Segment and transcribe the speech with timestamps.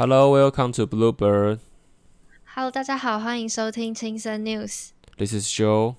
[0.00, 1.58] Hello, welcome to Bluebird.
[2.54, 4.90] Hello，大家好，欢迎收听青森 News。
[5.16, 5.96] This is Joe.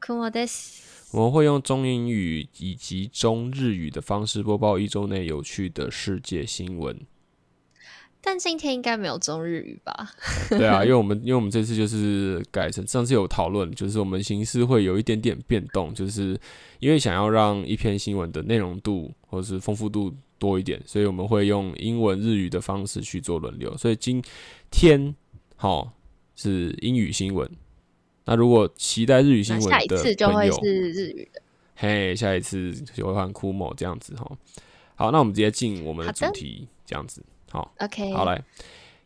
[0.00, 0.78] Kumo des.。
[1.10, 6.98] 我们会用中英语以及中日语的方式播报一周内有趣的世界新闻。
[8.26, 10.10] 但今天应该没有中日语吧？
[10.50, 16.36] 对啊，因为我们因为我们这次就是改成上次有讨论，就是我们形式会有一点点变动，就是
[16.80, 23.76] 因为想要让一篇新闻的内容度或者是丰富度多一点，所以我们会用英文、日语的方式去做轮流。
[23.76, 24.20] 所以今
[24.72, 25.14] 天
[25.54, 25.92] 好、
[26.34, 27.48] 是英语新闻，
[28.24, 31.40] 那如果期待日语新那下一次就会是日语的。
[31.76, 34.28] 嘿，下一次就会换酷某这样子哈。
[34.96, 37.73] 好，那我们直接进我们的主题，这样子好。
[37.79, 38.43] OK，好来，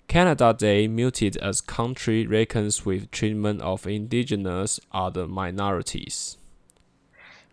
[0.08, 6.34] Canada Day muted as country reckons with treatment of indigenous other minorities。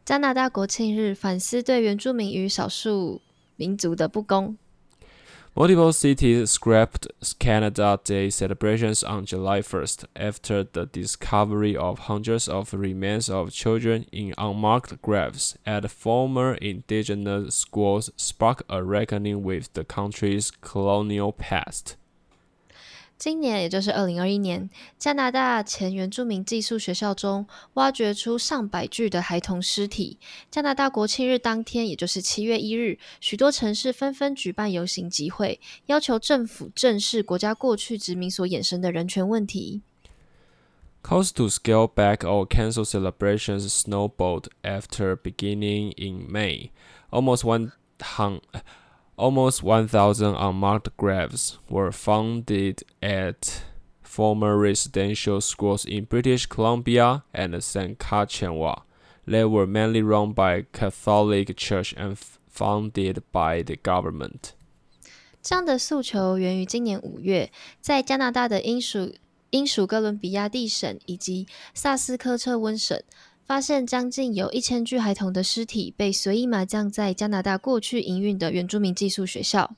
[0.05, 3.20] 加拿大国庆日反思对原住民与少数
[3.56, 4.56] 民族的不公。
[5.58, 7.08] Multiple cities scrapped
[7.39, 14.05] Canada Day celebrations on July 1st after the discovery of hundreds of remains of children
[14.11, 21.95] in unmarked graves at former indigenous schools sparked a reckoning with the country's colonial past.
[23.18, 30.20] 今年，也就是二零二一年，加拿大前原住民寄宿学校中挖掘出上百具的孩童尸体。
[30.52, 39.82] 加拿大国庆日当天，也就是七月一日，许多城市纷纷举办游行集会，要求政府正视国家过去殖民所衍生的人权问题。
[41.02, 46.70] Calls to scale back or cancel celebrations snowballed after beginning in May.
[47.10, 48.42] Almost one hundred.
[49.17, 53.62] almost 1,000 unmarked graves were founded at
[54.03, 58.83] former residential schools in British Columbia and Saskatchewan.
[59.27, 64.55] They were mainly run by Catholic Church and f- funded by the government.
[65.42, 69.14] 这样的诉求源于今年五月，在加拿大的英属
[69.51, 73.01] 英属哥伦比亚地省以及萨斯科彻温省，
[73.47, 79.73] 发现将近有一千具孩童的尸体被随意埋葬在加拿大过去营运的原住民寄宿学校，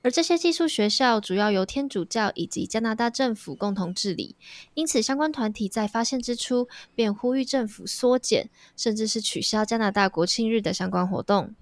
[0.00, 4.36] 而这些寄宿学校主要由天主教以及加拿大政府共同治理，
[4.72, 11.54] 因此相关团体在发现之初便呼吁政府缩减，甚至是取消加拿大国庆日的相关活动。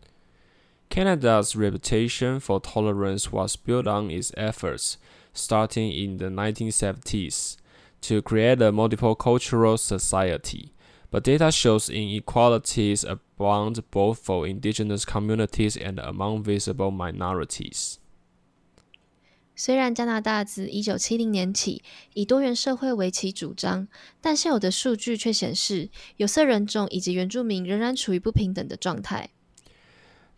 [0.89, 4.95] Canada's reputation for tolerance was built on its efforts,
[5.35, 7.55] starting in the 1970s,
[8.01, 10.69] to create a multicultural society.
[11.12, 17.98] But data shows inequalities abound both for indigenous communities and among visible minorities.
[19.56, 21.84] 虽然加拿大自一九七零年起
[22.16, 23.88] 以多元社会为其主张，
[24.20, 29.30] 但现有的数据却显示，有色人种以及原住民仍然处于不平等的状态。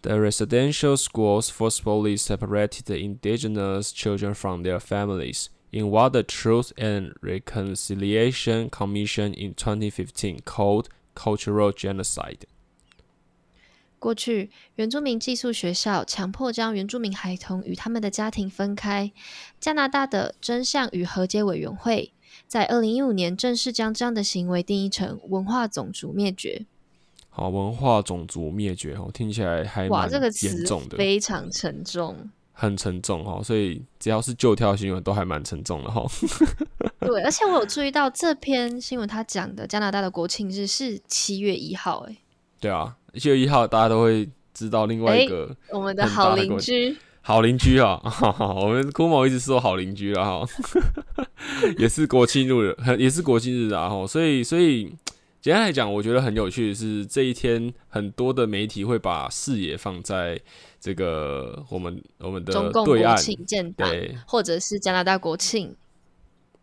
[0.02, 6.73] The residential schools forcefully separated the indigenous children from their families In what the Truth
[6.77, 12.41] and Reconciliation Commission in 2015 called cultural genocide.
[13.99, 19.13] 过去，原住民寄宿学校强迫将原住民孩童与他们的家庭分开。
[19.61, 22.13] 加拿大的真相与和解委员会
[22.47, 26.65] 在二零一五年正式将这样的行为定义成文化种族灭绝。
[27.29, 32.31] 好，文化种族灭绝哦，听起来还哇，蛮这个严词重的，非常沉重。
[32.61, 33.43] 很沉重哦。
[33.43, 36.05] 所以只要是旧跳新闻都还蛮沉重的哈。
[37.01, 42.17] 对，而且我有注意到这篇新闻，他讲的加拿大的国庆日是七月一号、哎，
[42.61, 46.97] 对啊，七月一号大家都会知道另外一个我们的好邻居。
[47.23, 48.01] 好邻居啊，
[48.57, 50.47] 我们郭某一直说好邻居了哈，
[51.79, 54.91] 也是国庆日，也是国庆日啊哈，所以所以
[55.41, 60.39] 简单来讲，我觉得很有趣的是这一天，很多的媒体会把视野放在
[60.79, 65.75] 这个我们我们的中共对岸，国庆建党，对，或者是加拿大国庆，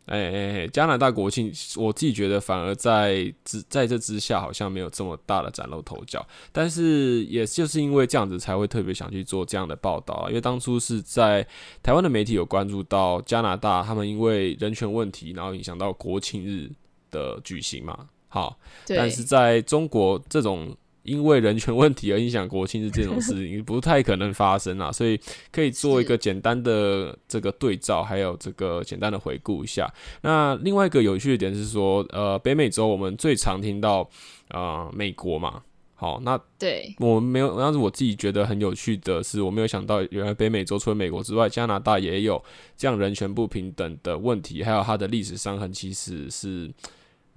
[0.06, 11.46] 哎哎哎，加拿大国庆，我自己觉得反而在之在这之下好像没有这么大的崭露头角，但是也就是因为这样子才会特别想去做这样的报道啊，因为当初是在
[11.81, 16.69] 台湾的媒体有关注到加拿大他们因为人权问题，然后影响到国庆日
[17.10, 18.07] 的举行嘛，
[18.38, 25.19] 好，但是在中国这种因为人权问题而影响国庆日这种事 情不太可能发生啊，所以
[25.51, 29.92] 可以做一个简单的这个对照，还有这个简单的回顾一下。
[30.22, 34.01] 那另外一个有趣的点是说，呃，北美洲我们最常听到
[34.50, 35.63] 啊、呃美国嘛，
[35.95, 42.44] 好，那对，我们没有，但是我自己觉得很有趣的是，我没有想到原来北美洲除了美国之外，加拿大也有
[42.75, 46.69] 这样人权不平等的问题，还有它的历史伤痕，其实是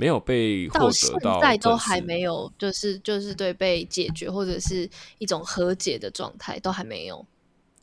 [0.01, 4.89] 没有被获到现得到在都还没有，就是就是对被解决或者是
[5.19, 7.25] 一种和解的状态，都还没有。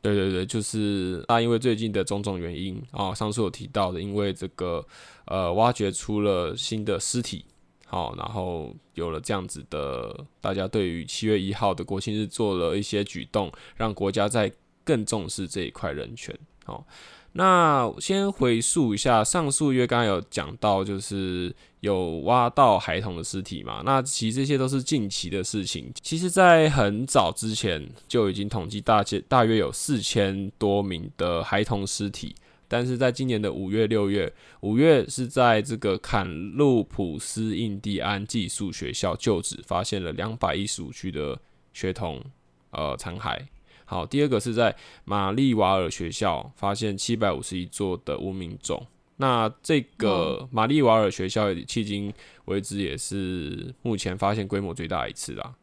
[0.01, 4.83] 对对对，就是那因为最近的种种原因啊，上次有提到的，因为这个
[5.25, 7.45] 呃挖掘出了新的尸体，
[7.85, 14.51] 好，然后有了这样子的，大家对于七月一号的国庆日做了一些举动，让国家在
[14.83, 16.35] 更重视这一块人权，
[16.65, 16.83] 好。
[17.37, 23.83] 那先回溯一下，上述月刚刚有讲到，就是有挖到孩童的尸体嘛？
[23.85, 25.93] 那其实这些都是近期的事情。
[26.01, 32.35] 其实，在很早之前就已经统计大约大约有四千多名的孩童尸体，
[32.67, 41.39] 但是在今年的五月、六月，五月是在这个坎路普斯印第安寄宿学校旧址，发现了两百一十五具的
[41.71, 42.19] 学童
[42.71, 43.39] 呃残骸。
[43.89, 44.75] 好，第二个是在
[45.05, 48.85] 马利瓦尔学校发现七百五十一座的无名冢。
[49.15, 52.13] 那这个马利瓦尔学校迄今
[52.45, 55.55] 为止也是目前发现规模最大一次啦。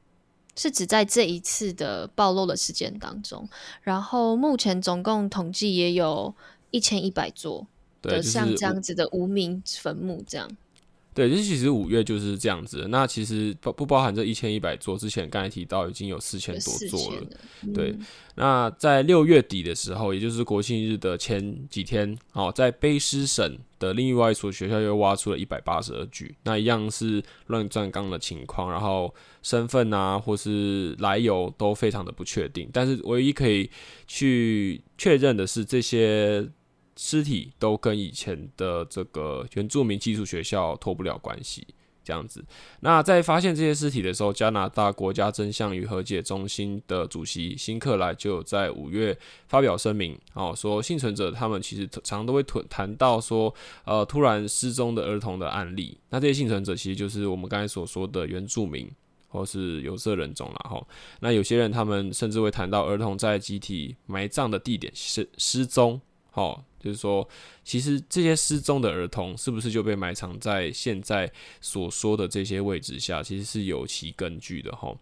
[0.56, 3.46] 是指在这一次的暴露的事件当中，
[3.82, 6.34] 然后目前总共统计也有
[6.70, 7.66] 一千一百座
[8.00, 10.48] 的像这样子的无名坟墓这样。
[11.14, 12.86] 对，就其实五月就是这样子。
[12.88, 17.22] 那其实不不包含这一千一百座，之前刚才提到已经有四千多座了。
[17.72, 17.94] 对，
[18.34, 32.68] 那在六月底的时候，也就是国庆日的前几天，哦，在卑诗省的另外一所学校又挖出了一百八十二具，那一样是乱葬岗的情况，然后身份啊或是来由都非常的不确定。
[32.72, 33.70] 但是唯一可以
[34.08, 36.44] 去确认的是这些。
[36.96, 41.66] 尸体都跟以前的这个原住民寄宿学校脱不了关系，
[42.04, 42.44] 这样子。
[42.80, 49.16] 那在发现这些尸体的时候，加拿大国家真相与和解中心的主席辛克莱就在五月
[49.48, 53.52] 发表声明，哦，说幸存者他们其实常常都会谈谈到说，
[53.84, 55.98] 呃，突然失踪的儿童的案例。
[56.10, 58.88] 那这些幸存者其实就是我们刚才所说的原住民
[59.28, 60.86] 或是有色人种了哈。
[61.18, 66.00] 那有些人他们甚至会谈到儿童在集体埋葬的地点失失踪，
[66.30, 66.62] 好。
[66.84, 67.26] 就是说，
[67.64, 71.30] 其实这些失踪的儿童是不是就被埋藏在现在
[71.62, 73.22] 所说的这些位置下？
[73.22, 74.94] 其实是有其根据的哈。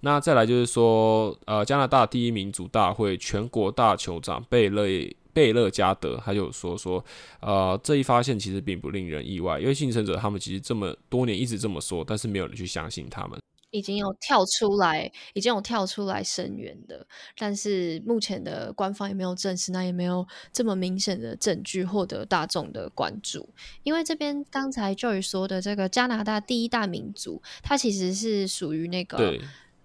[0.00, 7.04] 那再来就是说，呃，加拿大第一民主大会全国大酋长贝勒贝勒加德他就说说，
[7.40, 13.38] 呃，这一发现其实并不令人意外，因为幸存者他们其实这么多年一直这么说，但是没有人去相信他们。
[13.70, 23.48] 已经有跳出来，已经有跳出来声援的，但是目前的官方也没有证实，那也没有这么明显的证据获得大众的关注。
[23.82, 29.38] 因为这边刚才 Joy 说的这个加拿大第一大民族，它其实是属于那个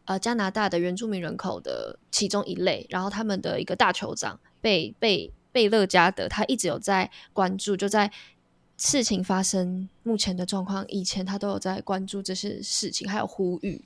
[0.05, 8.11] 呃加拿大的原住民人口的其中一类，然后他们的一个大酋长贝贝贝勒加德，他一直有在关注，就在。
[8.83, 13.79] 事情发生，目前的状况，以前他都有在关注这些事情，还有呼吁。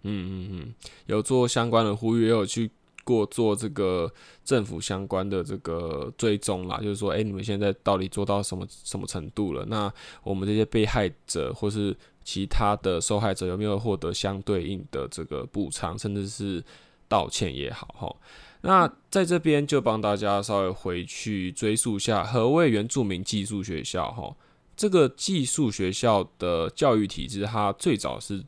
[0.00, 2.70] 嗯嗯嗯，有做相关的呼吁，也有去
[3.04, 4.10] 过做这个
[4.42, 6.80] 政府相关的这个追踪啦。
[6.80, 9.66] 就是说，哎，你们现在到底做到什么什么程度了？
[9.66, 9.92] 那
[10.22, 11.94] 我们这些被害者或是
[12.24, 16.64] 其他的受害者有没有获得相对应的这个补偿，甚至是
[17.06, 18.16] 道歉也好，哈。
[18.66, 24.34] 那在这边就帮大家稍微回去追溯下何谓原住民寄宿学校哈，
[24.74, 28.42] 这个寄宿学校的教育体制，它最早是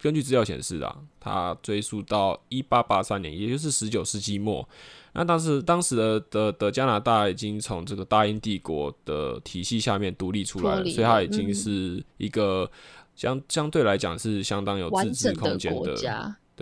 [0.00, 4.68] 根据资料显示啊，它追溯到一八八三年，也就是十九世纪末。
[5.12, 12.68] 那当时当时的的的加拿大已经从这个大英帝国的体系下面独立出来了，所以它已经是一个
[13.14, 15.94] 相相对来讲是相当有自治空间的。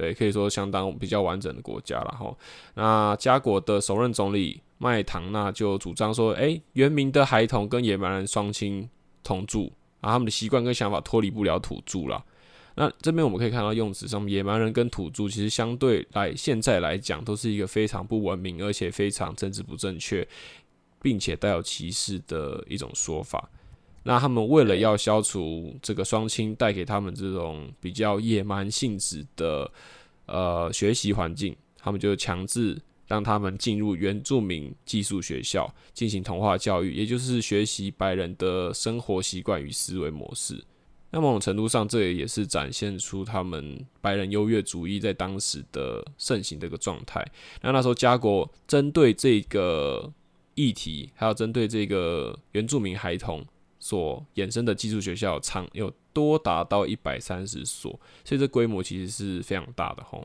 [0.00, 2.34] 对，可以说相当比较完整的国家了哈。
[2.72, 8.88] 那加国的首任总理麦唐纳就主张说，哎，原民的孩童跟野蛮人双亲
[9.22, 12.24] 同住，啊，他们的习惯跟想法脱离不了土著了。
[12.76, 20.26] 那这边我们可以看到用词上，野蛮人跟土著其实相对来现在来讲，都是一个非常不文明，而且非常政治不正确，
[21.02, 23.50] 并且带有歧视的一种说法。
[24.10, 29.70] 那他们为了要消除这个双亲带给他们这种比较野蛮性质的
[30.26, 32.76] 呃学习环境，他们就强制
[33.06, 40.60] 让他们进入原住民寄宿学校进行同化教育，也就是学习白人的生活习惯与思维模式。
[41.12, 47.24] 那某种程度上，这也也是展现出他们白人优越主义在当时的盛行的一个状态。
[47.62, 50.12] 那那时候，加国针对这个
[50.56, 53.46] 议题，还有针对这个原住民孩童。
[53.80, 57.90] 所衍生的寄宿学校长有多达到一百三十所，
[58.24, 60.24] 所以这规模其实是非常大的吼。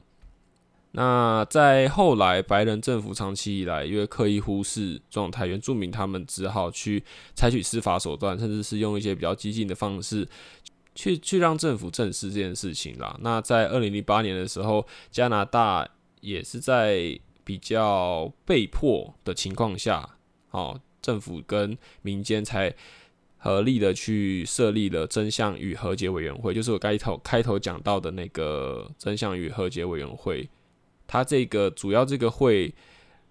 [0.92, 10.26] 那在后来，白人政府长期以来因为刻意忽视状态，原住民他们只好去采取司法手段，甚至是用一些比较激进的方式，
[10.94, 13.18] 去去让政府正视这件事情啦。
[13.20, 15.86] 那在二零零八年的时候，加拿大
[16.22, 20.18] 也是在比较被迫的情况下，
[20.52, 22.74] 哦，政府跟民间才
[23.46, 30.50] 合力的去设立了真相与和解委员会，就是我开头开头讲到的那个真相与和解委员会。
[31.06, 32.74] 它这个主要这个会，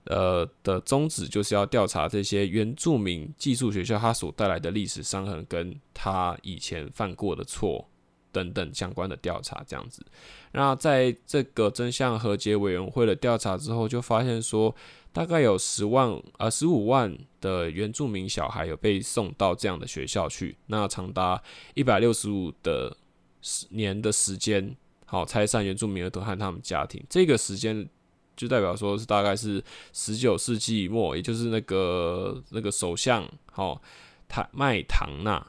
[0.04, 7.88] 呃的宗旨就是要调查这些原住民寄宿学校它所带来的历史伤痕，跟他以前犯过的错。
[8.34, 10.04] 等等相关的调查，这样子。
[10.50, 14.74] 那在这个真相和解委员会的调查之后，就发现说，
[15.14, 20.56] 大概有十万呃十五万的原住民小孩有被送到这样的学校去。
[20.66, 21.40] 那长达
[21.74, 22.94] 一百六十五的
[23.40, 27.00] 十年的时间，好拆散原住民儿童和他们家庭。
[27.08, 27.88] 这个时间
[28.36, 33.80] 就代表说是大概是十九世纪末，也就是那个那个首相好
[34.26, 35.46] 他麦唐纳。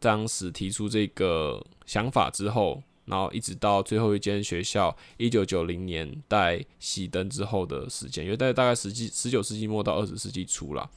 [0.00, 10.88] 当时提出这个想法之后，然后一直到最后一间学校一九九零年代熄灯之后的时间，因为在大概十纪十九世纪末到二十世纪初了。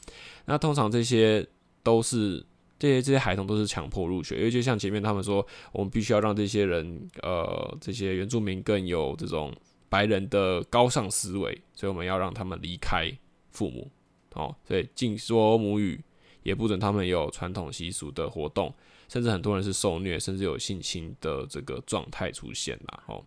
[0.45, 1.45] 那通常这些
[1.83, 2.45] 都是
[2.79, 9.53] 这些这些孩童都是强迫入学，因为就像前面他们说，我们必须要让这些人呃这些原住民更有这种
[9.89, 13.11] 白人的高尚思维，所以我们要让他们离开
[13.51, 13.89] 父母
[14.33, 16.01] 哦，所以禁说母语，
[16.43, 18.73] 也不准他们有传统习俗的活动。
[19.07, 23.03] 甚至很多人是受虐，甚至有性侵的这个状态出现啦。
[23.07, 23.23] 哦，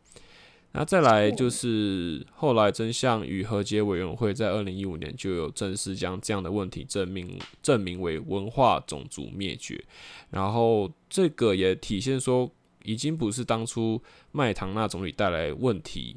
[0.73, 9.85] 那再来就是后来真相与和解委员会在二零一五年就有正式将这样的问题证明证明为文化种族灭绝，
[10.31, 12.51] 然后这个也体现说，
[12.85, 16.17] 已经不是当初麦唐纳总理带来问题。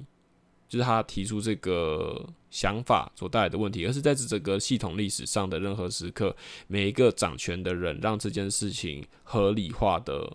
[0.70, 6.36] 就是他提出这个想法所带来的问题，而是在这整个系统历史上的任何时刻，
[6.68, 10.32] 每一个掌权的人让这件事情合理化的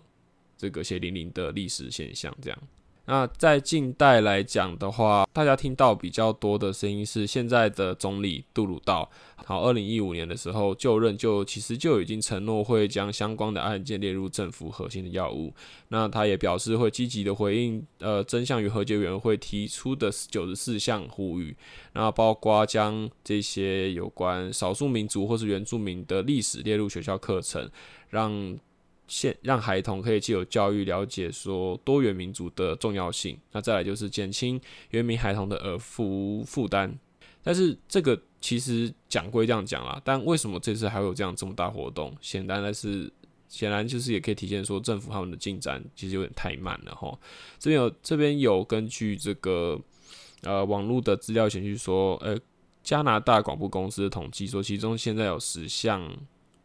[0.57, 2.59] 这个血淋淋的历史现象，这样。
[3.09, 9.09] 那在近代来讲的话，大家听到比较多的声音是现在的总理杜鲁道，
[9.47, 15.51] 好，二零一五年的时候就任就其实就已经承诺会将相关的案件列入政府核心的药物。
[15.87, 21.57] 那他也表示会积极的回应呃真相与和解委员会提出的九十四项呼吁，
[21.93, 27.67] 那包括将这些有关少数民族或是原住民的历史列入学校课程，
[28.09, 28.55] 让。
[29.09, 34.61] 现让孩童可以既有教育了解说多元民族的重要性，那再来就是减轻
[34.91, 36.97] 原民孩童的耳负负担。
[37.41, 42.15] 但是这个其实讲归这样讲啦，但为什么这次还会有这样这么大活动？
[42.21, 43.11] 显然的是，
[43.47, 47.17] 显然就是也可以体现说政府他们的进展其实有点太慢了哈。
[47.57, 49.79] 这边有这边有根据这个
[50.43, 52.37] 呃网络的资料显示说，呃
[52.83, 56.15] 加拿大广播公司的统计说，其中现在有十项。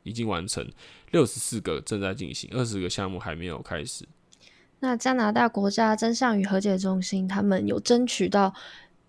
[0.04, 0.64] 已经完成，
[1.10, 4.06] 六十四个正在进行，二十个项目还没有开始。
[4.80, 8.54] 那加拿大国家真相与和解中心，他们有争取到，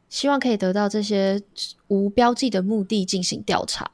[0.07, 1.41] 希望可以得到这些
[1.89, 3.91] 无标记的目的进行调查。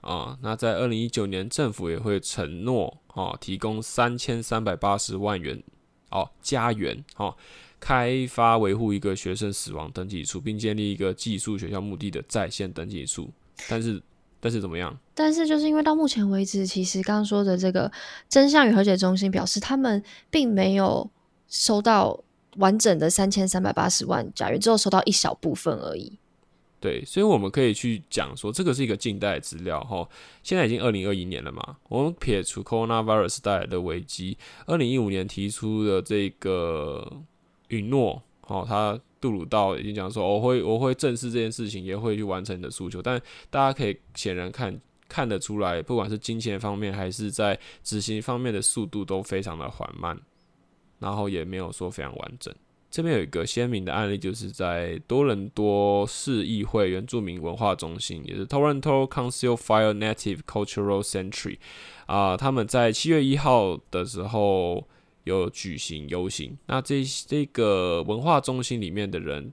[0.00, 5.62] 啊，那在二零一九年，政府也会承诺，哦，提供三千三百八十万元，
[6.10, 7.36] 哦，加元，哦，
[7.78, 13.30] 开发维护一个学生死亡登记处，并建立一个寄宿学校目的的在线登记处，
[13.68, 14.02] 但是。
[14.44, 14.98] 但是怎么样？
[15.14, 17.88] 但是就是因为到目前为止，其实刚刚说的这个
[18.28, 21.08] 真相与和解中心表示，他们并没有
[21.46, 22.18] 收到
[22.56, 26.18] 完整的三千三百八十万假元，只有收到一小部分而已。
[26.80, 30.08] 对，所以我们可以去讲说，这个是一个近代资料哈。
[30.42, 37.20] 现在已经二零二一年了嘛，我们撇除 coronavirus 带来的危机，二零一五年提出的这个
[37.68, 38.98] 允诺，哦，他。
[39.22, 43.00] 杜鲁道已经讲说，我会我会正视这件事情，也会去完成你的诉求。
[43.00, 50.18] 但大家可以显然看看得出来，不管是金钱方面，还是在执行方面的速度都非常的缓慢，
[50.98, 52.52] 然后也没有说非常完整。
[52.90, 61.58] 这边有一个鲜明的案例，就是在多伦多市议会原住民文化中心，也是 Toronto Council Fire Native Cultural Century
[62.06, 64.88] 啊，他们在七月一号的时候。
[65.24, 69.52] 有举行游行，那这这个文化中心里面的人，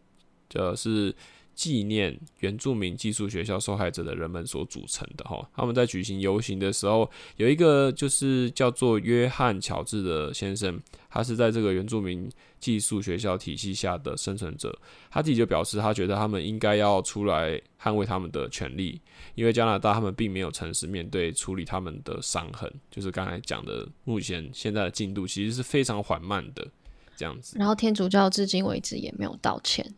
[0.50, 1.16] 就，是
[1.60, 5.46] 纪念原住民寄宿学校受害者的人们所组成的哈。
[5.54, 12.30] 他们在举行游行的时候，有一个就是叫做约翰乔治的先生，他是在这个原住民。
[12.60, 14.78] 寄宿学校体系下的生存者，
[15.10, 19.00] 他自己就表示，他觉得他们应该要出来捍卫他们的权利，
[19.34, 26.68] 因为加拿大他们并没有诚实面对处理他们的伤痕，就是刚才讲的，目前现在的进度其实是非常缓慢的
[27.16, 27.58] 这样子。
[27.58, 29.90] 然后天主教至今为止也没有道歉。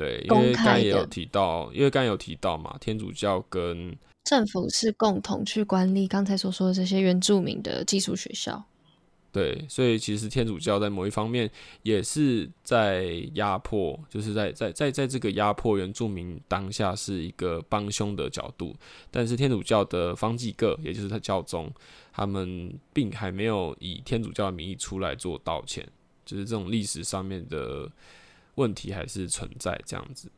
[0.00, 8.64] 对，因为刚也有提到，因为刚有提到嘛，天主教跟政府是共同去管理刚才所说的这些原住民的寄宿学校。
[9.30, 11.48] 对，所以其实天主教在某一方面
[11.82, 18.74] 也是在压迫，就是在在在在这个压迫原住民当下是一个帮凶的角度，
[19.10, 21.70] 但是天主教的方济各，也就是他教宗，
[22.10, 25.86] 他们并还没有以天主教的名义出来做道歉，
[26.24, 27.86] 就是这种历史上面的
[28.60, 30.30] 问题还是存在这样子。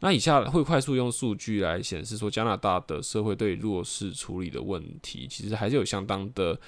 [0.00, 6.58] 那以下会快速用数据来显示说，加拿大的社会对弱势处理的问题，其实还是有相当的。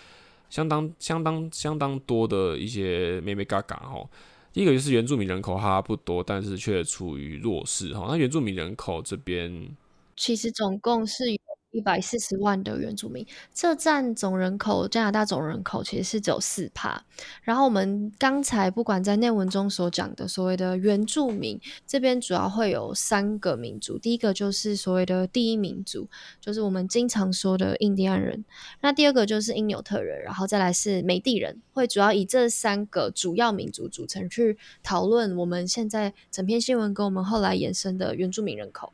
[0.50, 4.04] 相当相当相当多的一些咩咩嘎嘎哈，
[4.52, 8.06] 第一个就是原住民人口哈不多，但是却处于弱势哈。
[8.08, 9.76] 那原住民人口这边，
[10.16, 11.39] 其实总共是。
[11.72, 13.24] 一百四十万的原住民，
[13.54, 17.04] 这占总人口加拿大总人口其实是只有四帕。
[17.42, 23.98] 然后我们刚才不管在内文中所讲的所谓的原住民，这边主要会有三个民族。
[23.98, 26.08] 第一个就是所谓的第一民族，
[26.40, 28.44] 就是我们经常说的印第安人。
[28.80, 38.92] 那第二个就是因纽特人，然后再来是美地人，会主要以这三个主要民族组成去讨论我们现在整篇新闻跟我们后来延伸的原住民人口。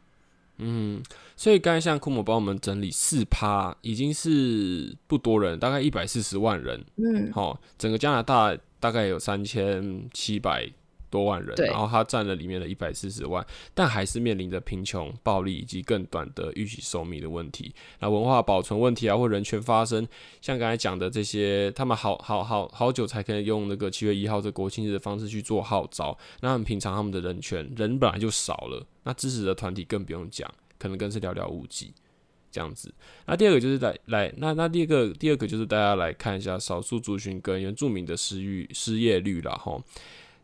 [0.59, 1.03] 嗯，
[1.37, 6.85] 所以刚才像库姆帮我们整理四趴，已经是不多人，大概一百四十万人。
[6.97, 10.71] 嗯，好，整个加拿大大概有三千七百。
[11.11, 13.45] 多万人，然后他占了里面的一百四十万，
[13.75, 17.75] 但还是面临着贫穷、暴力以及更短的预期寿命的问题。
[18.01, 20.07] 那文化保存问题啊，或人权发生，
[20.41, 26.17] 像刚才讲的这些，他们好好好好久才可以用那个七月一号这国庆日的方式去做号召。
[26.41, 31.93] 那很平常，他们的人权人本来就少了，那支持的团体更不用讲，可能更是寥寥无几
[32.51, 32.93] 这样子。
[33.27, 39.81] 那第二个就是来来，那那第二个第二个就是大家来看一下少数族群跟原住民的失育失业率了哈。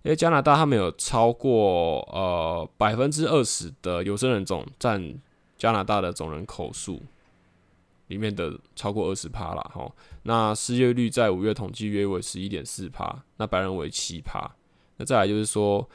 [0.03, 5.15] 因为加拿大他们有超过呃百分之二十的有色人种占
[5.57, 7.01] 加拿大的总人口数
[8.09, 9.91] 里面的超过二十趴了哈，
[10.25, 14.51] 那失业率在五月统计约为十一点四趴，那白人为七趴，
[14.97, 15.89] 那再来就是说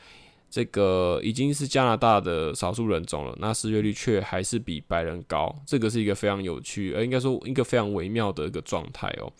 [0.49, 9.31] 这个已经是加拿大的少数人种了，那失业率却还是比白人高，这个是一个非常有趣，而应该说一个非常微妙的一个状态哦。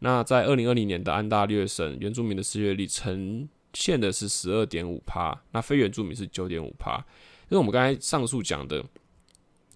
[0.00, 6.96] 那在二零二零年的安大略省原住民的失业率呈现的是十二点五趴，那非原住民是九点五趴。
[6.96, 8.82] 因为我们刚才上述讲的，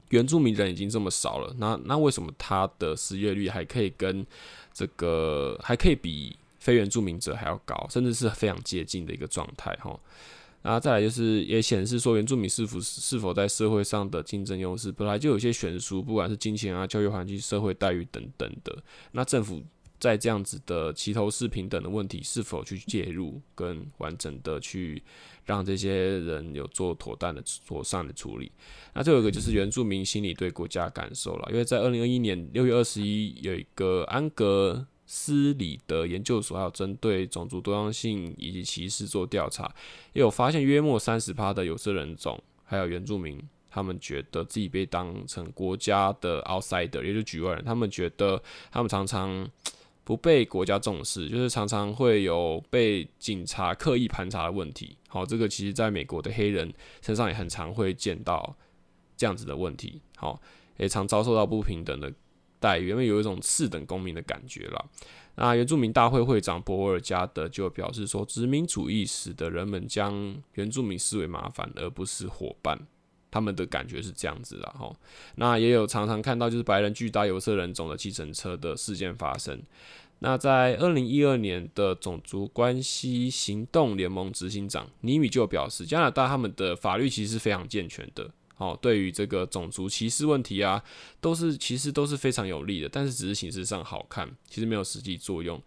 [0.09, 4.27] 原住民人已经这么少了，那那为什么他的失业率还可以跟
[4.73, 10.01] 这个还可以比非原住民者还要高，甚至是非常接近的一个状态哈？
[10.63, 18.83] 然后再来就是也显示说，原住民是否是否在社会上的竞争优势本来就有些悬殊，不管是金钱啊、教育环境、社会待遇等等的，
[19.13, 19.63] 那政府。
[20.01, 25.03] 在这样子的齐头式平等的问题，是否去介入跟完整的去
[25.45, 28.51] 让这些人有做妥当的妥善的处理？
[28.95, 39.71] 那最后一个就是原住民心理对国家感受了，因为在二零二一年六月二十一有一个安格斯里的研究所，还有针对种族多样性以及歧视做调查，
[40.15, 49.47] 也有发现约莫三十趴的有色人种还有原住民，他们觉得自己被当成国家的 outsider，也就局外人，他们觉得他们常常。
[50.11, 54.97] 不被国家重视，就是常常会有被警察刻意盘查的问题。
[55.07, 58.57] 好，这个其实在美国的黑人身上也很常会见到
[59.17, 60.03] 这样子的问题。
[60.17, 60.43] 好，
[60.79, 62.13] 也常遭受到不平等的
[62.59, 64.85] 待遇，因为有一种次等公民的感觉了。
[65.37, 72.77] 那原住民大会会长博尔加德就表示说，殖民主义使得人们将原住民视为麻烦，而不是伙伴。
[73.31, 74.91] 他们的感觉是这样子的哈，
[75.37, 79.63] 那也有常常看到就是白人巨大有色人种的计程车的事件发生。
[80.19, 90.83] 那在二零一二年的种族关系行动联盟执行长尼米就表示，加拿大他们的法律其实是非常健全的，哦，对于这个种族歧视问题啊，
[91.21, 95.63] 都是其实都是非常有利的，但是只是形式上好看，其实没有实际作用。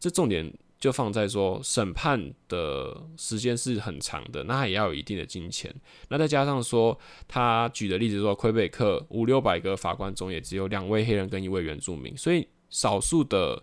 [0.00, 0.52] 这重点。
[0.82, 5.72] 就放在说审判的时间是很长的，那也要有一定的金钱。
[6.08, 13.62] 那再加上说，他举的例子说，魁北克五六百个法官中也只有两位黑人跟一位原住民，所以少数的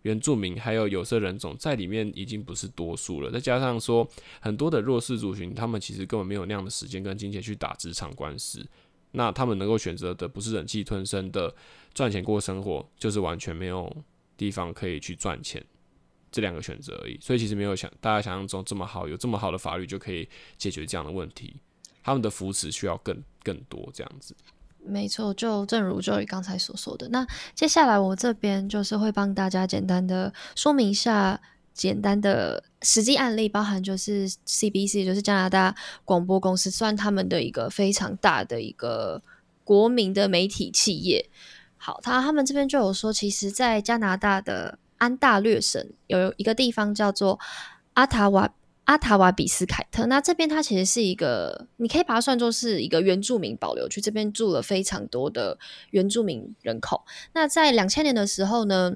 [0.00, 3.30] 原住民还有有色人种在里面已经不是多数了。
[3.30, 4.08] 再加上说，
[4.40, 8.66] 很多的弱势族群，他们其实根本没有那样的时间跟金钱去打职场官司，
[9.12, 11.54] 那他们能够选择的不是忍气吞声的
[11.92, 13.94] 赚钱过生活，就是完全没有
[14.38, 15.62] 地方可以去赚钱。
[16.36, 21.56] 这两个选择而已，所以其实没有想大家想象中这么好，有这么好的法律就可以解决这样的问题。
[22.04, 24.36] 他们的扶持需要更更多这样子。
[24.84, 31.40] 没错，就正如 Joey 刚才所说的，那接下来我这边就是会帮大家简单的说明一下
[31.72, 39.22] 简单的实际案例，包含就是 CBC，就是加拿大广播公司，算他们的一个非常大的一个
[39.64, 41.30] 国民的媒体企业。
[41.78, 47.38] 好，他他们这边就有说，其实，在加拿大的安大略省有一个地方叫做
[47.94, 48.52] 阿塔瓦
[48.84, 50.06] 阿塔瓦比斯凯特。
[50.06, 55.58] 那这边它其实是一个，你可以把它算作是一个原住民保留区，这边住了非常多的
[55.90, 57.04] 原住民人口。
[57.32, 58.94] 那在两千年的时候呢，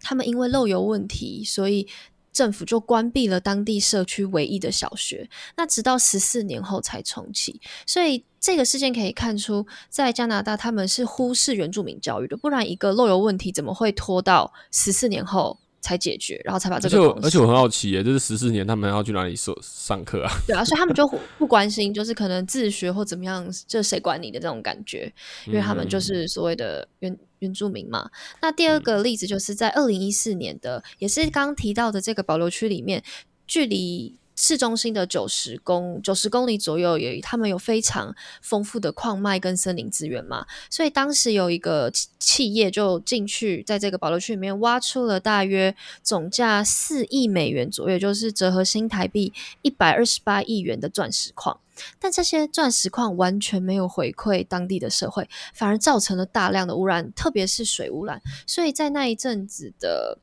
[0.00, 1.88] 他们因为漏油问题，所以
[2.32, 5.28] 政府就关闭了当地社区唯一的小学。
[5.56, 8.24] 那直到十四年后才重启，所以。
[8.44, 16.98] 这个事件可以看出，在加拿大他们是忽视原住民教育的，不然一个漏油问题怎么会拖到十四年后才解决，然后才把这个？
[16.98, 20.30] 而且而且我很好奇耶，就是十四年他们要去哪里上上课啊？
[20.46, 25.10] 对啊，所以他们就不关心，就是可能自学或怎么样，就谁管你的这种感觉，
[25.46, 28.10] 因为他们就是所谓的原原住民嘛。
[28.42, 33.02] 那第二个例子就是在二零一四年的，也是刚刚提到的这个保留区里面，
[33.46, 34.18] 距离。
[34.36, 51.60] 市中心的九十公九十公里左右，有他们有非常丰富的矿脉跟森林资源嘛，所以当时有一个企业就进去，在这个保留区里面挖出了大约总价四亿美元左右，就是折合新台币一百二十八亿元的钻石矿。
[51.98, 58.20] 但这些钻石矿完全没有回馈当地的社会，反而造成了大量的污染，特别是水污染。
[58.46, 60.18] 所以在那一阵子的。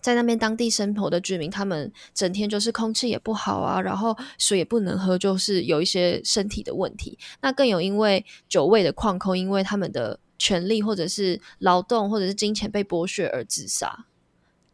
[0.00, 7.18] 在那边当地生活的居民，他们整天就是空气也不好啊，然后水也不能喝，就是有一些身体的问题。
[7.42, 14.06] 那更有因为久味的矿工，因为他们的权利或者是劳动或者是金钱被剥削而自杀。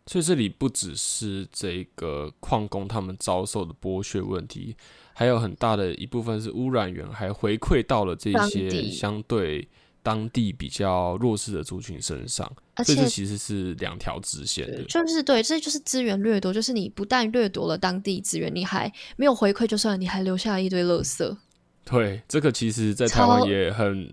[0.06, 4.76] 所以这里不只是这个矿工他们遭受的剥削问题，
[5.12, 9.68] 还有很大的一部分是污染源还回馈到了这些相对。
[10.06, 12.48] 当地比较弱势的族群身上，
[12.84, 21.36] 所以这其实是两条直线的，就是对，这就是资源掠夺，就是你不但掠夺了当地资源，你还没有回馈，就算你还留下一堆垃圾。
[21.84, 24.08] 对，这个其实在台湾也很。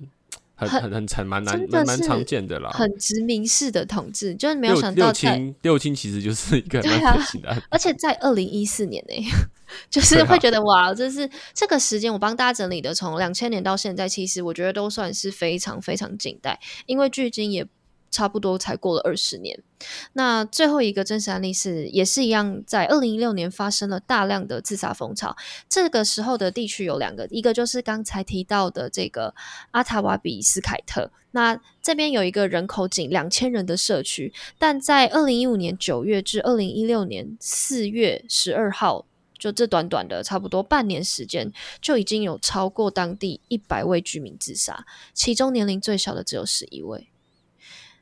[0.68, 2.70] 很很很惨，蛮难蛮蛮常见的啦。
[2.72, 5.06] 很殖民式的统治，就是没有想到。
[5.08, 7.64] 六亲六亲其实就是一个蛮典型的。
[7.70, 9.16] 而且在二零一四年呢，
[9.90, 17.68] 就是会觉得哇，这是这个时间我帮大家整理的，从两千年到现在，其实我觉得都算是非常非常近代，因为距今也。
[18.14, 19.60] 差不多才过了二十年，
[20.14, 25.36] 那最后一个真实案例是，也是一样，在二零一六年发生了大量的自杀风潮。
[25.68, 29.34] 这个时候的地区有两个，一个就是刚才提到的这个
[29.72, 39.08] 阿塔瓦比斯凯特，那这边有一个人口仅两千人的社区，但在二零一五年九月至二零一六年四月十二号，
[39.40, 47.10] 就这短短的差不多半年时间，就已经有超过当地一百位居民自杀，其中年龄最小的只有十一位。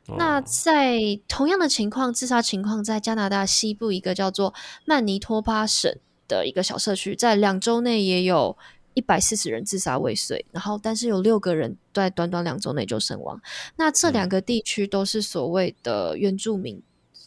[0.08, 4.54] 那在同样的情况，自杀情况在加拿大西部一个叫做
[4.86, 5.96] 曼尼托巴省
[6.28, 8.58] 的一个小社区，在两周内也有
[8.94, 13.42] 一百四十人自杀未遂，然后但是有六个人在短短两周内就身亡。
[13.78, 16.82] 那这两个地区都是所谓的原住民。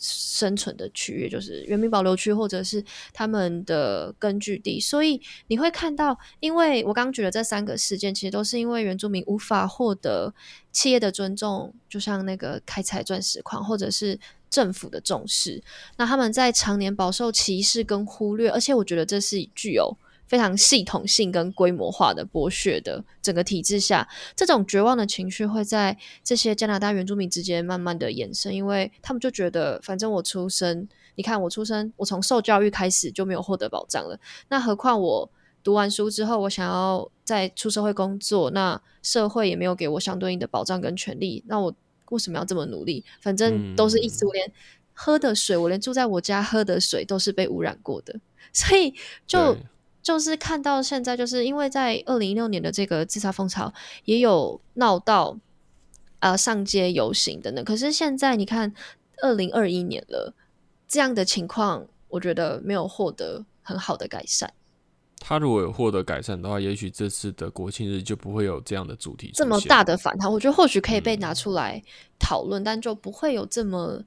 [0.07, 10.35] 生存的区域就是原民保留区，或者是他们的根据地，所以你会看到，因为我刚举的这三个事件，其实都是因为原住民无法获得
[10.71, 14.19] 企业的尊重，就像那个开采钻石矿，或者是
[14.51, 15.63] 政府的重视，
[15.97, 19.97] 那他们在常年饱受歧视跟忽略，而且我觉得这是具有。
[20.27, 35.31] 非常系统性跟规模化的剥削的整个体制下，这种绝望的情绪会在这些加拿大原住民之间慢慢的延伸，因为他们就觉得，反正我出生，你看我出生，我从受教育开始就没有获得保障了，那何况我
[35.63, 41.75] 读完书之后，我想要在出社会工作，那社会也没有给我相对应的保障跟权利，那我
[42.11, 43.05] 为什么要这么努力？
[43.21, 44.51] 反正都是一直连
[44.95, 48.19] 喝的水，我连住在我家喝的水都是被污染过的，
[48.53, 48.95] 所以
[49.27, 49.57] 就。
[50.05, 53.73] 就是看到现在，就是因为在二零一六年的这个自杀风潮，
[54.05, 55.39] 也有闹到
[56.19, 57.65] 呃上街游行等等。
[57.65, 58.75] 可是现在你看，
[59.23, 60.35] 二零二一年了，
[60.87, 64.53] 这样的情况，我觉得没有获得很好的改善。
[65.21, 70.31] 他如果有获得改善的话，也许这次的国庆日就不会有这样的主题这么大的反弹。
[70.31, 71.83] 我觉得或许可以被拿出来
[72.19, 74.03] 讨论，但就不会有这么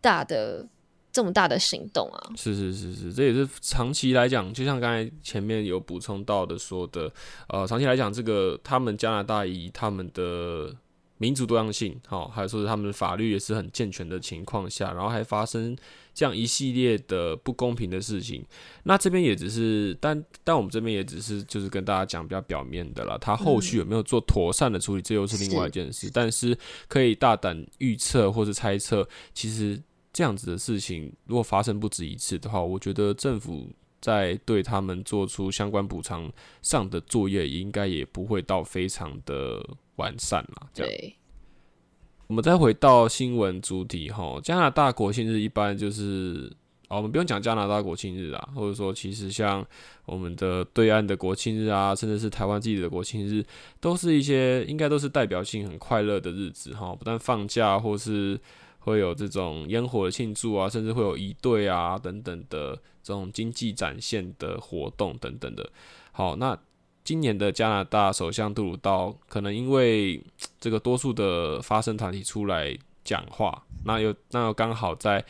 [0.00, 0.66] 大的。
[1.12, 2.32] 这么大的行动啊！
[2.36, 7.12] 是是是是，这也是长期来讲，就像刚才前面有补充到的说的，
[7.48, 10.74] 呃，长期来讲，这个他们加拿大以他们的
[11.18, 15.76] 民族多样性，好，还有说是他们的法律也是很健全的情况下，然后还发生
[16.14, 18.42] 这样一系列的不公平的事情。
[18.84, 26.10] 那这边也只是，但但我们这边也只是就是跟大家讲比较表面的了，他后续有没有做妥善的处理，这又是另外一件事。
[26.10, 26.56] 但是
[26.88, 29.78] 可以大胆预测或是猜测，其实。
[30.12, 39.64] 这样子的事情，如果发生不止一次的话，我觉得政府在对他们做出相关补偿上的作业，应该也不会到非常的
[39.96, 40.68] 完善嘛。
[40.74, 41.16] 对，
[42.26, 46.52] 我们再回到新闻主题哈，加拿大国庆日一般就是
[46.88, 49.64] 哦，我们不用讲加拿大国庆日啊，或者说其实像
[50.04, 53.42] 我们的对岸的国庆日啊，甚至是台湾自己的国庆日，
[53.80, 58.38] 都是一些应该都是代表性很快乐的日子哈，不但放假或是。
[58.84, 65.68] 会有这种烟火的庆祝啊，甚至会有一队啊等等的这种经济展现的活动等等的。
[66.12, 66.56] 好，那
[67.02, 70.22] 今年的加拿大首相杜鲁道可能因为
[70.60, 75.24] 这个多数的发声团体出来讲话，那又那又刚好在。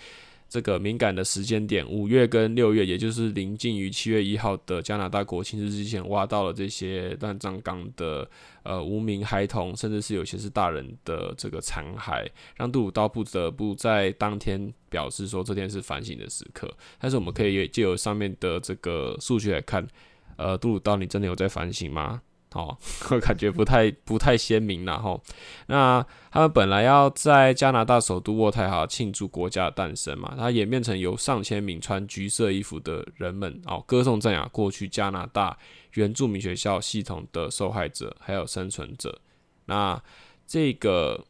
[0.52, 8.28] 这个敏感的时间点，五月跟六月，也就是临近于七月一号的加拿大国庆日之前，挖到了这些乱葬岗的
[8.62, 16.70] 呃无名孩童，甚至是有些是大人的这个残骸，让杜鲁道不得不在当天表示说这天是反省的时刻。
[16.98, 19.88] 但是我们可以借由上面的这个数据来看，
[20.36, 22.20] 呃，杜鲁道你真的有在反省吗？
[22.54, 22.76] 哦，
[23.10, 25.20] 我 感觉不太不太鲜明了哈。
[25.66, 35.56] 那他们本来要在加拿大首都渥太华庆祝国家的诞生嘛，它演变成由上千名穿橘色衣服的人们哦，歌颂赞扬过去加拿大
[35.94, 39.20] 原住民学校系统的受害者还有生存者。
[39.66, 40.02] 那
[40.46, 41.24] 这个。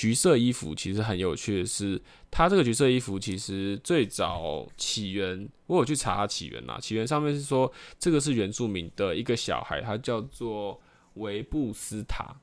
[0.00, 6.78] 橘色衣服其实很有趣的是，它这个橘色衣服其实最早起源，我有去查它起源啦。
[6.80, 10.80] 起源上面是说，这个是原住民的一个小孩，他叫做
[11.16, 12.34] 维布斯塔。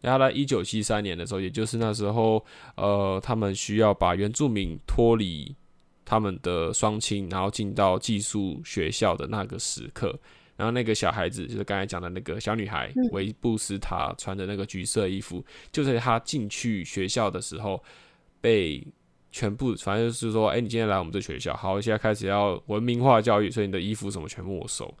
[0.00, 5.54] 然后在一九七三年的时候，也就是那时候，呃，他们需要把原住民脱离
[6.04, 10.18] 他们的双亲，然后进到寄宿学校的那个时刻。
[10.56, 17.82] 然后那个小孩子就是刚才讲的那个小女孩维布斯塔穿的那个橘色衣服，就在她进去学校的时候
[18.40, 18.86] 被
[19.32, 24.96] 全部，反正就是说，哎，你今天来我们这学校，好，现在开始要文明化教育，所以你的衣服什么全部没收。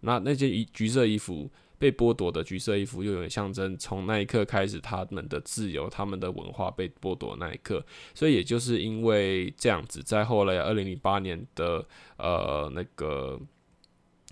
[0.00, 7.82] 那那件衣橘色衣服被剥夺的橘色衣服，又有点象征从那一刻开始他们的自由、他们的文化被剥夺那一刻。
[8.14, 11.82] 所以也就是因为这样子，在后来二零零八年的
[12.18, 13.40] 呃那个。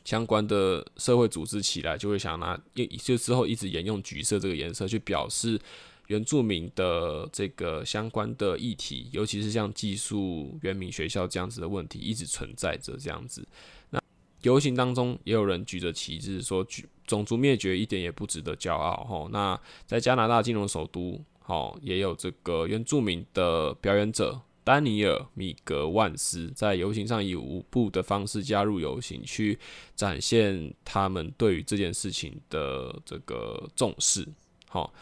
[0.07, 2.57] 相关的社会组织起来，就会想拿，
[3.03, 5.61] 就之后一直沿用橘色这个颜色去表示
[6.07, 13.45] 原住民的这个相关的议题，尤其是像寄宿原民学校这样子的问题一直存在着这样子。
[13.90, 14.01] 那
[14.42, 16.64] 游行当中也有人举着旗帜说，
[17.05, 19.03] 种族灭绝一点也不值得骄傲。
[19.03, 24.40] 吼，那在加拿大金融首都，吼也有这个原住民的表演者。
[24.67, 29.57] 丹尼尔·米格万斯在游行上以舞步的方式加入游行，去
[29.95, 34.27] 展现他们对于这件事情的这个重视。
[34.69, 34.93] 好，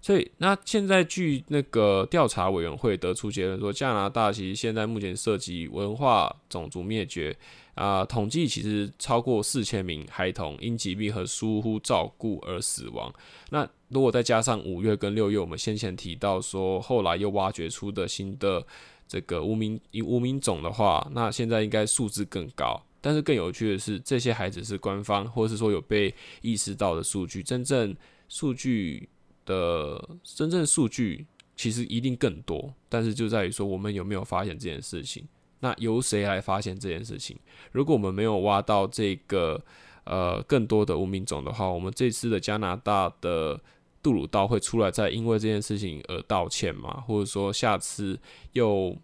[0.00, 7.36] 所以那现在据那个调查委员会得出结论说，加拿大其实现在目前涉及文化种族灭绝
[7.76, 13.14] 啊，统计其实超过四千名孩童因疾病和疏忽照顾而死亡。
[13.50, 18.66] 那如果再加上五月跟六月，我们先前提到说，后来又挖掘出的新的。
[19.12, 22.82] 这个无名无名种的话，那现在应该数字更高。
[22.98, 27.94] 但是更有趣的是，这些孩子是官方或者是说有被意识到的数据，真正
[28.30, 29.06] 数据
[29.44, 32.72] 的真正数据其实一定更多。
[32.88, 35.28] 但是就在于说，我们有没有发现这件事情？
[35.60, 37.36] 那由谁来发现这件事情？
[37.70, 39.62] 如果我们没有挖到这个
[40.04, 43.60] 呃更多的无名种的话，我们这次的加拿大的。
[44.02, 47.02] 杜鲁道会出来再因为这件事情而道歉吗？
[47.06, 48.18] 或者说下次
[48.52, 48.96] 又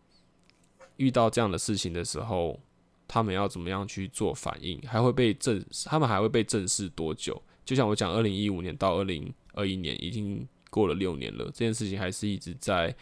[0.97, 2.59] 遇到这样的事情的时候，
[3.07, 4.81] 他们要怎么样去做反应？
[4.87, 7.41] 还会被正他们还会被正视多久？
[7.65, 12.95] 就像我讲，二零一五年到二零二一年已经过了六年了，这件事情还是一直在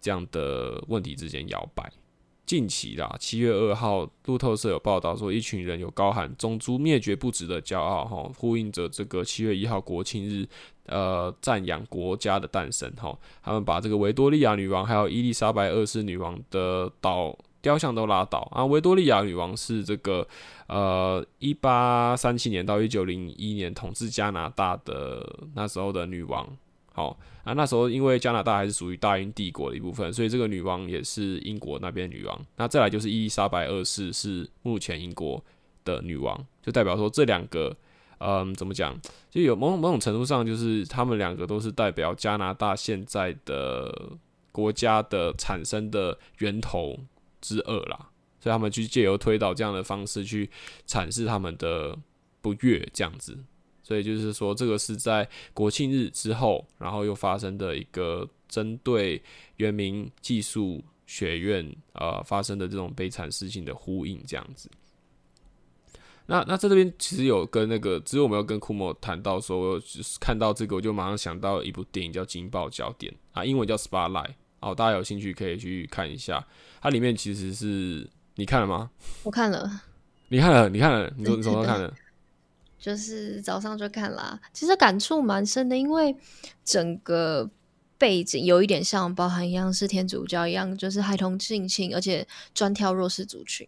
[0.00, 1.92] 这样的问题之间摇摆。
[2.46, 10.46] 近期啦，七月二号，路透社有报道说，一群人有高喊“种族灭绝不值得骄傲”哈，呼应着这个七月一号国庆日，
[10.84, 13.18] 呃，赞扬国家的诞生哈。
[13.42, 18.62] 他们把这个维多利亚女王还有伊丽莎白二世女王的倒雕像都拉倒啊。
[18.64, 20.26] 维多利亚女王是这个
[20.66, 26.46] 呃一八三七年到一九零一年统治加拿大的那时候的女王。
[26.96, 32.46] 好啊，那时候因为加拿大还是属于大英帝国的一部分，所以这个女王也是英国那边女王。
[32.56, 35.44] 那再来就是伊丽莎白二世是目前英国
[35.84, 37.76] 的女王，就代表说这两个，
[38.18, 38.96] 嗯，怎么讲，
[39.28, 44.12] 就有某某种程度上，就是他们两个都是代表加拿大现在的
[44.52, 46.96] 国家的产生的源头
[47.40, 48.08] 之二啦。
[48.38, 50.48] 所以他们去借由推导这样的方式去
[50.86, 51.98] 阐释他们的
[52.40, 53.36] 不悦，这样子。
[53.84, 59.22] 所以就是说，这个是在国庆日之后，然后又发生的一个针对
[59.58, 64.70] 原民技术学院呃发生的这种悲惨事情的呼应，这样子。
[66.26, 74.28] 那那在这边其实有跟那个，只有我们有跟库莫谈到说，就是看到这个，我就马上想到一部电影叫《惊爆焦点》啊，英文叫《Spotlight》，
[74.60, 76.42] 哦，大家有兴趣可以去看一下。
[76.80, 78.90] 它里面其实是你看了吗？
[79.22, 79.82] 我看了，
[80.28, 81.94] 你看了，你看了，你说你什么时候看的？
[82.84, 84.38] 就是早上就看啦。
[84.52, 86.14] 其实感触蛮深的，因为
[86.62, 87.48] 整个
[87.96, 93.66] 背景有一点像包含一样是天主教一样，就是孩童性侵，而且专挑弱势族群。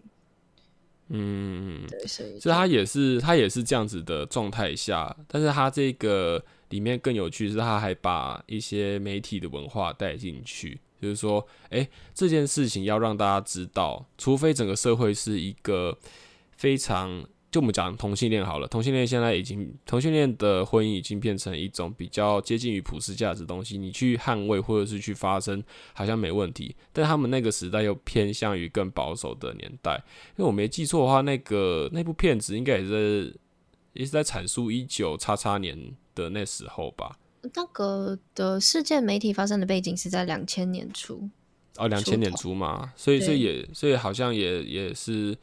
[1.09, 15.97] 嗯，对，所以所以他也是他也是这样子的状态下，但是他这个里面更有趣是，他还把一些媒体的文化带进去，就是说，哎、这件事情要让大家知道，除非整个社会是一个
[16.59, 17.25] 非常，
[17.57, 25.65] 就我们讲同性恋好了，同性恋现在已经同性恋的婚姻已经变成一种比较接近于普世价值的东西，你去捍卫或者是去发声，
[25.95, 29.95] 好像没问题，但他们那个时代又偏向于更保守的年代。
[30.37, 33.35] 因为我没记错的话，那个那部片子应该也是
[33.95, 37.19] 也是在阐述一九叉叉年的那时候吧？
[37.55, 41.27] 那个的事件媒体发生的背景是在两千年初。
[41.79, 45.35] 哦，两千年初嘛，所以所以也所以好像也也是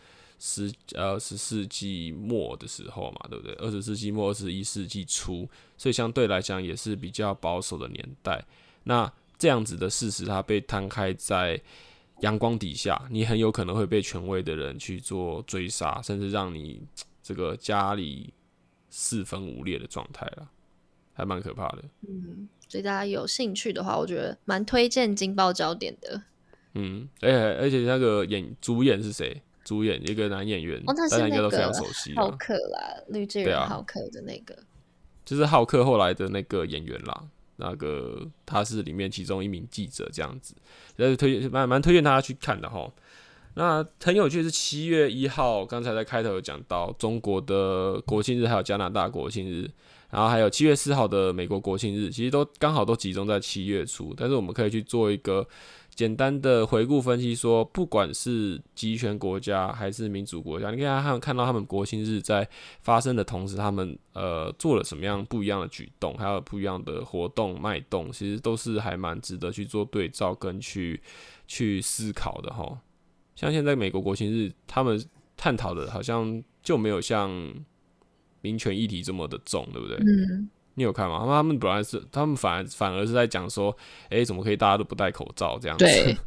[0.45, 3.55] 十呃十世纪末的时候嘛，对不对？
[3.55, 8.43] 二十世纪末二十一世纪初，所以相对来讲也是比较保守的年代。
[8.83, 11.61] 那这样子的事实，它被摊开在
[12.19, 16.81] 阳光底下，你很有可能会被权威的人去做追杀，甚至让你
[17.21, 18.33] 这个家里
[18.89, 20.51] 四分五裂的状态了，
[21.13, 21.85] 还蛮可怕的。
[22.05, 26.21] 嗯，所以大家有兴趣的话，我觉得蛮推荐《金爆焦点》的。
[26.73, 29.41] 嗯，而且而且那个演主演是谁？
[29.63, 34.57] 主演一个男演员，大家应该都非常熟悉浩了，克啦，绿巨人浩克的那个。
[35.25, 37.23] 就是浩克后来的那个演员啦。
[37.57, 40.55] 那个他是里面其中一名记者，这样子，
[40.97, 42.91] 但是推蛮蛮推荐大家去看的哈。
[43.53, 49.69] 那很有趣的是七月一号，刚才在开头有讲到中国的国庆日，还有加拿大国庆日，
[50.09, 54.15] 然后还有七月四号的美国国庆日，其实都刚好都集中在七月初。
[54.17, 55.47] 但是我们可以去做一个
[55.95, 62.47] 简单的回顾分析说，不管是集权国家还是民主国家，你可以看他们看到他们国庆日在
[62.81, 70.99] 发生的同时，他们呃做了什么样不一样的举动，还有不一样的活动脉动，其实都是还蛮值得去做对照跟去
[71.47, 72.79] 去思考的哈。
[73.35, 75.03] 像现在美国国庆日，他们
[75.37, 77.29] 探讨的好像就没有像
[78.41, 79.97] 民权议题这么的重，对不对？
[79.97, 81.23] 嗯，你有看吗？
[81.25, 83.75] 他们本来是，他们反而反而是在讲说，
[84.09, 85.85] 诶，怎么可以大家都不戴口罩这样子？
[85.85, 86.17] 对，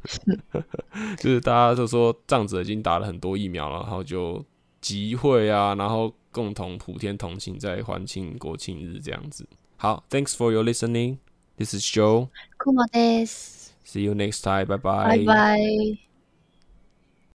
[1.19, 4.45] 就是大家都说这样子已经打了很多疫苗了，然后就
[4.81, 9.47] 集会啊，然后共同普天同庆，在欢庆国庆日这样子。
[9.77, 11.19] 好，Thanks for your listening.
[11.57, 12.29] This is Joe.
[12.59, 13.73] 库莫です。
[13.85, 14.67] See you next time.
[14.79, 16.06] Bye。